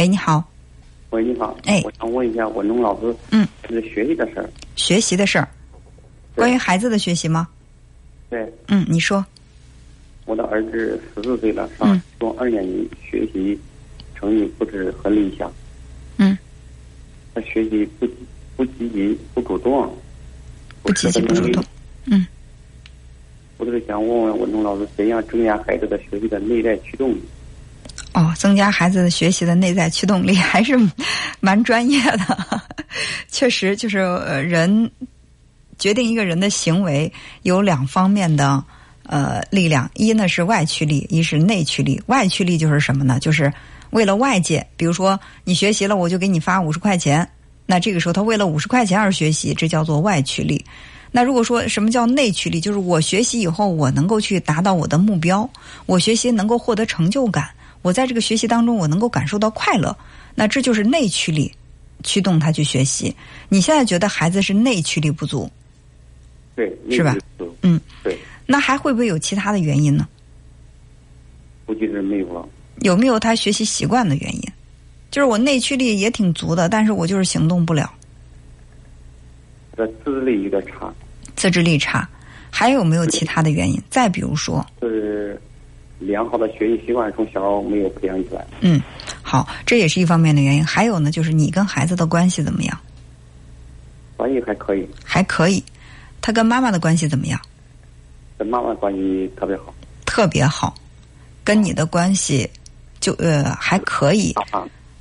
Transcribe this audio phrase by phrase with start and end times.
[0.00, 0.42] 喂，你好。
[1.10, 1.54] 喂，你好。
[1.64, 4.48] 哎，我想问一下文龙老师，嗯，是学习的事儿。
[4.74, 5.46] 学习的事儿，
[6.34, 7.46] 关于孩子的学习吗？
[8.30, 8.50] 对。
[8.68, 9.22] 嗯，你说。
[10.24, 13.60] 我的儿子十四岁了，上初中二年级，学习
[14.14, 15.52] 成绩不是很理想。
[16.16, 16.38] 嗯。
[17.34, 18.08] 他学习不
[18.56, 19.94] 不积极，不主动。
[20.82, 21.62] 不积极不主动。
[22.06, 22.26] 嗯。
[23.58, 27.20] 我就是想问问文龙老师，怎样增加孩子的学习的内在驱动力？
[28.40, 30.74] 增加孩子的学习的内在驱动力还是
[31.40, 32.64] 蛮专业的。
[33.30, 34.90] 确实，就是呃，人
[35.78, 38.64] 决定一个人的行为有两方面的
[39.04, 42.00] 呃力量，一呢是外驱力，一是内驱力。
[42.06, 43.18] 外驱力就是什么呢？
[43.20, 43.52] 就是
[43.90, 47.28] 为了外界，比如说你学习了，我就给你发五十块钱。
[47.66, 50.64] 那这个时候，他为了五十块钱而学习，这叫做外驱力。
[51.12, 55.46] 那如果说什么叫内驱力，就是我学习以后，我能够去达到我的目标，
[55.84, 57.50] 我学习能够获得成就感。
[57.82, 59.96] 我在这个学习当中，我能够感受到快乐，
[60.34, 61.50] 那这就是内驱力
[62.02, 63.14] 驱动他去学习。
[63.48, 65.50] 你现在觉得孩子是内驱力不足，
[66.54, 67.16] 对，是吧？
[67.62, 68.18] 嗯，对。
[68.46, 70.08] 那还会不会有其他的原因呢？
[71.64, 72.48] 估计是没有了。
[72.80, 74.42] 有没有他学习习惯的原因？
[75.10, 77.92] 就是我内驱力也挺足的，但是我就是行动不了。
[79.76, 80.92] 这自制力有点差。
[81.36, 82.08] 自制力差，
[82.50, 83.80] 还有没有其他的原因？
[83.88, 84.66] 再比如说。
[84.80, 84.99] 是。
[86.10, 88.44] 良好的学习习惯从小没有培养起来。
[88.60, 88.82] 嗯，
[89.22, 90.64] 好，这也是一方面的原因。
[90.64, 92.78] 还有呢，就是你跟孩子的关系怎么样？
[94.16, 94.86] 关系还可以。
[95.04, 95.62] 还可以，
[96.20, 97.40] 他跟妈妈的关系怎么样？
[98.36, 99.72] 跟妈妈关系特别好。
[100.04, 100.74] 特别好，
[101.44, 102.48] 跟你的关系
[102.98, 104.34] 就呃还可以，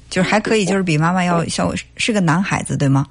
[0.09, 3.07] 就是还可以，就是比妈妈要小，是个男孩子对吗？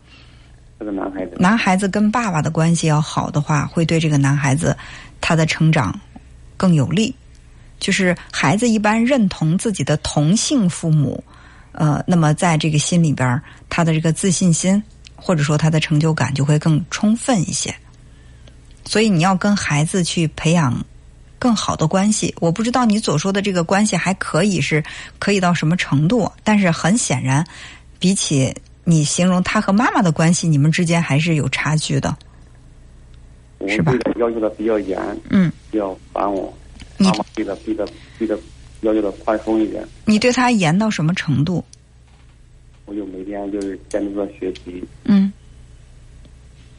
[0.79, 1.37] 是个男孩子。
[1.41, 4.77] 男孩子跟爸爸的关系要好的话，会对这个男孩子
[5.21, 5.93] 他的成长
[6.57, 7.13] 更有利。
[7.79, 11.23] 就是孩子一般认同自己的同性父母，
[11.73, 14.83] 呃，那么在这个心里边，他的这个自信心
[15.17, 17.75] 或者说他的成就感就会更充分一些。
[18.85, 20.85] 所以你要跟孩子去培养
[21.39, 22.35] 更好的关系。
[22.41, 24.83] 我不知道你所说的这个关系还可以是
[25.19, 27.47] 可以到什么程度，但是很显然，
[27.99, 28.55] 比起
[28.85, 32.17] 你形容他和妈妈的关系，你们之间还是有差距的，
[33.69, 33.93] 是吧？
[34.17, 34.99] 要求的比较严，
[35.29, 36.53] 嗯，比较烦我。
[36.99, 37.89] 妈妈逼的逼的
[38.19, 38.39] 逼的
[38.83, 39.87] 要求的宽松一点。
[40.05, 41.65] 你对他严到什么程度？
[42.87, 44.83] 我就每天就是坚持着学习。
[45.05, 45.33] 嗯。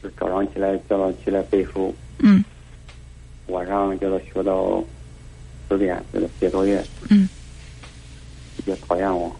[0.02, 1.94] 就早上起来叫他起来背书。
[2.18, 2.44] 嗯。
[3.46, 4.82] 晚上叫他学到
[5.68, 6.84] 十点给他写作业。
[7.08, 7.28] 嗯。
[8.66, 9.34] 也讨厌我。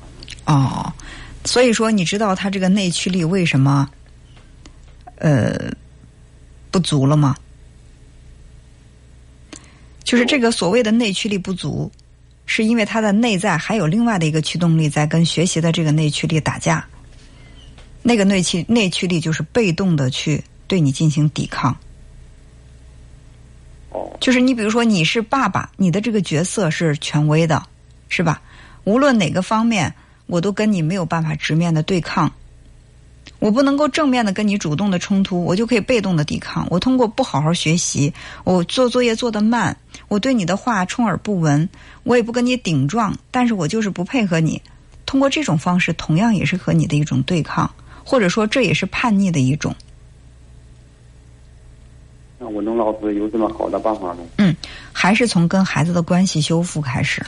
[0.47, 0.93] 哦，
[1.45, 3.89] 所以说你知道他这个内驱力为什么
[5.17, 5.71] 呃
[6.71, 7.37] 不足了吗？
[10.11, 11.89] 就是这个所谓的内驱力不足，
[12.45, 16.85] 是因为他的内在还有另外的一个驱动力在跟学习的这个内驱力打架。
[18.03, 21.77] 那个内驱内驱力就是被动的去对你进行抵抗。
[23.91, 24.11] 哦。
[24.21, 27.65] 就是你比如说你是爸爸，你的这个角色是权威的，
[28.09, 28.43] 是吧？
[28.83, 29.95] 无论哪个方面，
[30.27, 32.33] 我都跟你没有办法直面的对抗。
[33.41, 36.67] 我不能够正面的跟你主动的冲突，我就可以被动的抵抗。
[36.71, 38.13] 我通过不好好学习，
[38.45, 39.75] 我做作业做得慢，
[40.09, 41.67] 我对你的话充耳不闻，
[42.03, 44.61] 我也不跟你顶撞，但是我就是不配合你。
[45.07, 47.69] 通过这种方式，同样也是和你的一种对抗，
[48.05, 49.75] 或者说这也是叛逆的一种。
[52.39, 54.19] 那文东老师有什么好的办法吗？
[54.37, 54.55] 嗯，
[54.93, 57.25] 还是从跟孩子的关系修复开始。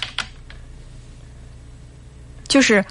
[2.47, 2.85] 就是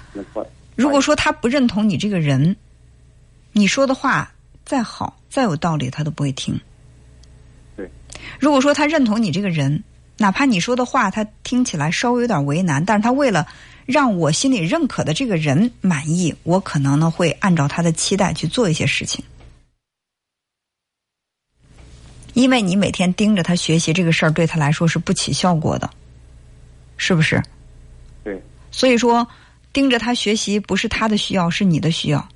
[0.74, 2.56] 如果说他不认同你这个人。
[3.52, 4.32] 你说的话
[4.64, 6.58] 再好再有道理，他都不会听。
[7.76, 7.90] 对，
[8.38, 9.82] 如果说他认同你这个人，
[10.16, 13.46] 哪怕你说的话他听起来稍微有点为难，但是他为了
[13.86, 19.24] 让我心里认可的这个人满意，我可能呢会按照他的期待去做一些事情。
[22.34, 25.90] 因为你每天盯着他学习这个事儿，对他来说是不起效果的，
[26.96, 27.42] 是不是？
[28.24, 28.42] 对。
[28.70, 29.28] 所以说，
[29.70, 32.26] 盯着他学习不是他的需要，是你的需要。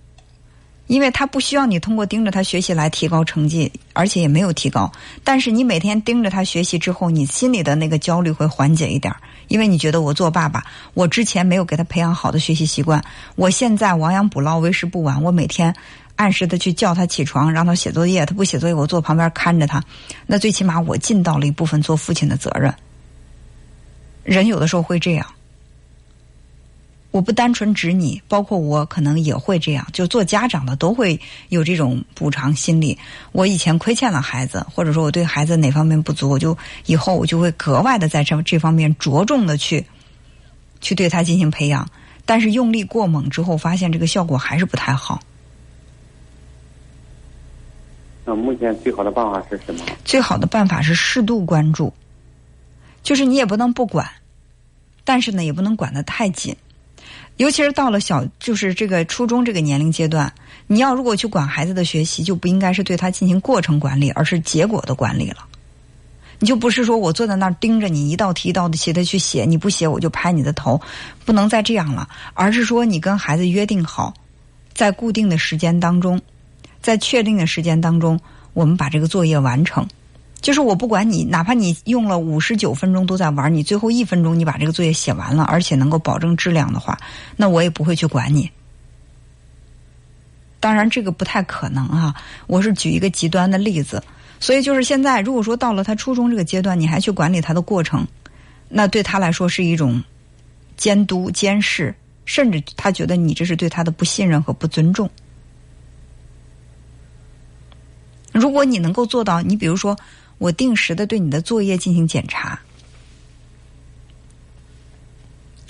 [0.86, 4.90] 因为他不需要你通过盯着他学习来提高成绩，而且也没有提高。
[5.24, 9.14] 但是你每天盯着他学习之后，你心里的那个焦虑会缓解一点，
[9.48, 13.04] 因为你觉得我做爸爸，我之前没有给他培养好的学习习惯，
[13.34, 15.20] 我现在亡羊补牢，为时不晚。
[15.22, 15.74] 我每天
[16.14, 19.82] 按时的去叫他起床，让他写作业，他不写作业，我坐旁边看着他，
[20.26, 22.72] 那最起码我尽到了一部分做父亲的责任。
[24.22, 25.26] 人有的时候会这样。
[27.16, 31.18] 我不单纯指你，包括我可能也会这样，就做家长的都会
[31.48, 32.98] 有这种补偿心理。
[33.32, 36.54] 我以前亏欠了孩子，或者说我对孩子哪方面不足，我就
[36.84, 39.86] 以后我就会格外的在这这方面着重的去
[40.82, 41.88] 去对他进行培养。
[42.26, 45.18] 但是用力过猛之后，发现这个效果还是不太好。
[48.26, 49.82] 那目前最好的办法是什么？
[50.04, 51.94] 最好的办法是适度关注，
[53.02, 54.06] 就是你也不能不管，
[55.02, 56.54] 但是呢，也不能管得太紧。
[57.36, 60.32] 尤其是到了小，就是这个初中这个年龄阶段，
[60.66, 65.38] 你要如果去管孩子的学习，就不应该是对他进行过程管理，而是结果的管理了。
[66.38, 70.80] 你就不是说我坐在那儿盯着你一道题一道题的去写，你不写我就拍你的头，
[71.24, 74.12] 不能再这样了，而是说你跟孩子约定好，
[74.74, 76.20] 在固定的时间当中。
[76.82, 78.20] 在确定的时间当中，
[78.52, 79.88] 我们把这个作业完成。
[80.40, 86.96] 就是我不管你，哪怕你用了五十九分钟都在玩，你最后一分钟你把这个作业写完了，而且能够保证质量的话，
[87.36, 88.48] 那我也不会去管你。
[90.60, 92.14] 当然，这个不太可能啊。
[92.46, 94.02] 我是举一个极端的例子，
[94.38, 98.06] 所以就是现在，如果说到了他初中这个阶段，你还去管理他的过程，
[98.68, 100.02] 那对他来说是一种
[100.76, 101.94] 监督、监视，
[102.24, 105.08] 甚至他觉得你这是对他的不信任和不尊重。
[108.32, 109.96] 如果你能够做到，你比如说，
[110.38, 112.60] 我定时的对你的作业进行检查，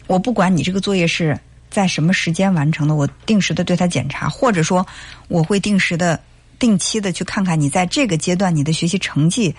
[0.07, 1.39] 我不管你这个作业是
[1.71, 4.87] 在什么时间完成的，我定时的对他检查，或者说
[5.29, 6.21] 我会定时的、
[6.59, 9.55] 定期的去看看你在这个阶段你的学习成绩、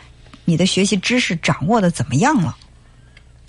[0.46, 2.58] 你的学习知识掌握的怎么样了，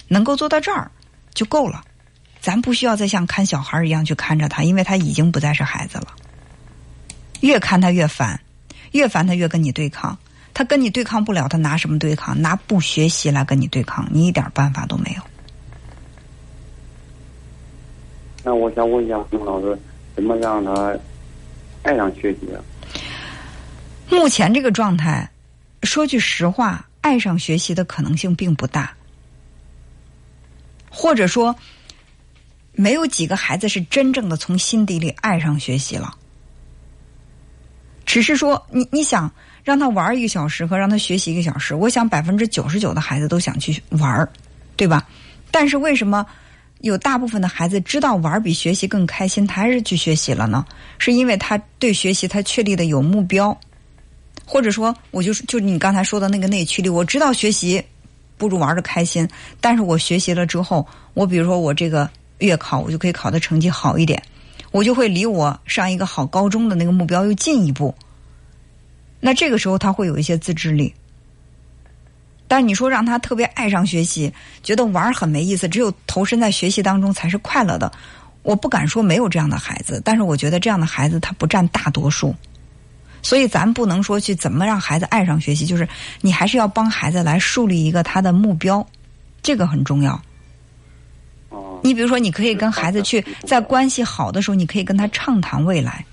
[0.06, 0.90] 能够做到这儿
[1.34, 1.82] 就够了，
[2.40, 6.14] 咱不需要再像看小孩一样去看着他，因为他已经不再是孩子了，
[7.40, 8.40] 越看他越烦。
[8.92, 10.18] 越烦他越跟你对抗，
[10.58, 12.42] 他跟你对抗不了，他拿什么对抗？
[12.42, 15.22] 拿不学习来跟你对抗，你一点办法都没有。
[18.42, 19.78] 那我想问一下孟老师，
[20.16, 20.98] 怎么让他
[21.84, 22.52] 爱上学习？
[22.52, 22.58] 啊
[24.10, 25.30] 目前这个状态，
[25.84, 28.92] 说句实话，爱上学习的可能性并不大，
[30.90, 31.54] 或者说，
[32.72, 36.16] 没有几个孩子是真正的从心底里爱上学习了。
[38.04, 39.32] 只是说，你你想
[39.68, 44.26] 让他玩一个小时和让他学习一个小时，我想百分之九十九的孩子都想去玩
[44.76, 45.06] 对吧？
[45.50, 46.24] 但是为什么
[46.80, 50.64] 有大部分的孩子知道玩比学习更开心，他还是去学习了呢？
[50.96, 53.54] 是因为他对学习他确立的有目标，
[54.46, 57.84] 或者说，我就是就你刚才说的那个内驱力，我知道学习
[58.38, 59.28] 不如玩的开心，
[59.60, 64.22] 但是我学习了之后，我比如说我这个月考，我就可以考的成绩好一点。
[64.70, 67.94] 我就会离我上一个好高中的那个目标又进一步。
[69.20, 70.94] 那这个时候他会有一些自制力，
[72.46, 74.32] 但你说让他特别爱上学习，
[74.62, 77.90] 觉得玩很没意思，只有投身在学习当中才是快乐的。
[78.42, 82.34] 我不敢说没有这样的孩子，但是我觉得这样的孩子他不占大多数。
[83.20, 85.86] 所以咱不能说去怎么让孩子爱上学习，就是
[86.20, 88.86] 你还是要帮孩子来树立一个他的目标，
[89.42, 90.18] 这个很重要。
[91.82, 96.04] 你比如说，你可以跟孩子去在关系好的时候，你可以跟他畅谈未来。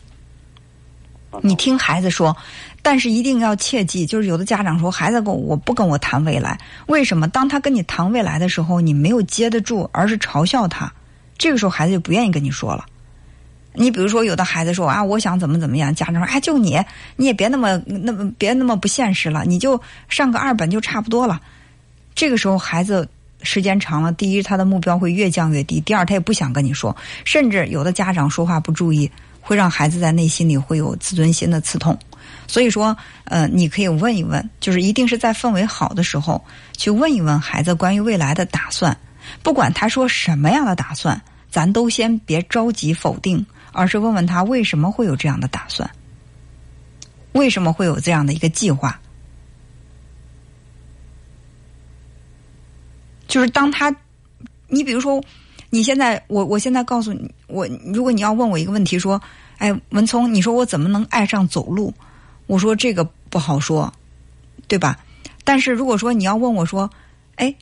[1.42, 2.36] 你听孩子说，
[2.82, 7.28] 但是一定要切记，就是有的家长说，孩子跟我不跟我谈未来，为什么？
[7.28, 10.92] 当他跟你谈未来的时候，你没有接得住，而是嘲笑他，
[11.38, 12.86] 这个时候孩子就不愿意跟你说了。
[13.74, 16.80] 你比如说，有的孩子说啊，我想怎么怎么样，家长说，哎，就你，
[17.16, 21.42] 你也别那么那么别那么不现实了，你就上个二本就差不多了。
[22.14, 23.08] 这个时候孩子。
[23.44, 26.96] 时间长了，第一，他的目标会越降越低；第二，他也不想跟你说。
[27.26, 29.12] 甚至有的家长说话不注意，
[29.46, 31.96] 会让孩子在内心里会有自尊心的刺痛。
[32.48, 36.44] 所以说，呃，你可以问一问，就是一定是在氛围好的时候
[36.76, 38.98] 去问一问孩子关于未来的打算。
[39.44, 41.22] 不管他说什么样的打算，
[41.52, 45.88] 咱都先别着急否定，而是问问他为什么会有这样的打算，
[47.34, 49.00] 为什么会有这样的一个计划。
[53.28, 53.96] 就是当他，
[54.68, 55.22] 你比如说，
[55.76, 59.22] 你现在我我现在告诉你，我如果你要问我一个问题，说，
[59.58, 61.94] 哎，文聪，你说我怎么能爱上走路？
[62.48, 63.92] 我说这个不好说，
[64.70, 64.98] 对吧？
[65.44, 66.90] 但是如果说你要问我说，
[67.36, 67.54] 哎，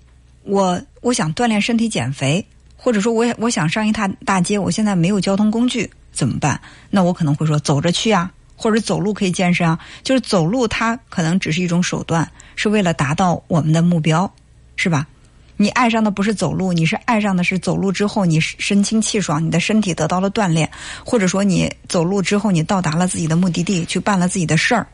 [0.44, 2.46] 我我想锻炼身体减肥，
[2.78, 6.62] 或者说我我想上一趟大街，我现在没有交通工具怎么办？
[6.92, 9.80] 那我可能会说走着去啊，或者走路可以健身啊。
[10.04, 14.32] 就是走路它可能只是一种手段，是为了达到我们的目标，
[14.76, 15.08] 是吧？
[15.56, 20.70] 你爱上的不是走路，你是爱上的是走路之后你神清气爽，你的身体得到了锻炼，
[21.06, 24.88] 或者说你走路之后你到达了自己的目的地，去办了自己的事儿，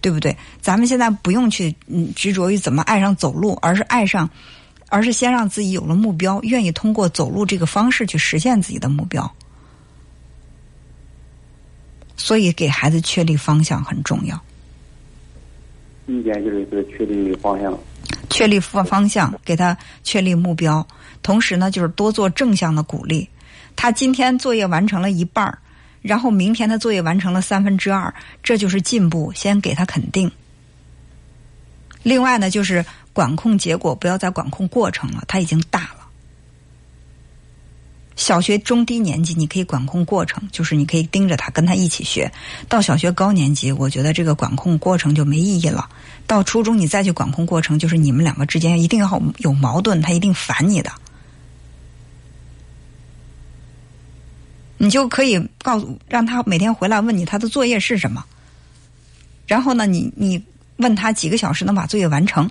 [0.00, 0.36] 对不对？
[0.60, 4.30] 咱们现在不用去嗯执着于怎么爱上走路，而是爱上，
[4.88, 9.30] 而是先让自己有了目标，愿意通过走路这个方式去实现自己的目标。
[12.16, 14.40] 所以给孩子确立方向很重要。
[16.06, 17.76] 一点就是确立方向。
[18.30, 20.86] 确立方方向，给他确立目标，
[21.22, 23.28] 同时呢，就是多做正向的鼓励。
[23.76, 25.58] 他今天作业完成了一半儿，
[26.02, 30.30] 然后明天的作业完成了三分之二，这就是进步，先给他肯定。
[32.02, 35.88] 另外呢，就是管控结果，不要再管控过程了，他已经大。
[38.16, 42.30] 小学中低年级你可以管控过程，就是你可以盯着他，跟他一起学。
[42.68, 45.88] 到小学高年级，我觉得这个管控过程就没意义了。
[46.26, 50.92] 到初中你再去管控过程，就是你们两个之间一定要有矛盾，他一定烦你的。
[54.78, 58.24] 你就可以告诉让他每天回来问你他的作业是什么，
[59.46, 60.40] 然后呢，你你
[60.76, 62.48] 问他几个小时能把作业完成，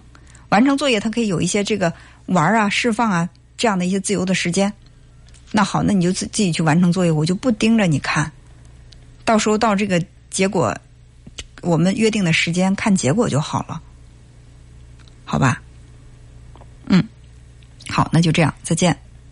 [0.49, 1.93] 完成作业他可以有一些这个
[2.25, 4.71] 玩啊、释放啊这样的一些自由的时间。
[5.55, 8.31] 那好，那你就自自己去完成作业，我就不盯着你看。
[9.23, 10.75] 到时候到这个结果，
[11.61, 13.79] 我们约定的时间看结果就好了，
[15.23, 15.61] 好吧？
[16.87, 17.07] 嗯，
[17.87, 18.97] 好，那就这样，再见。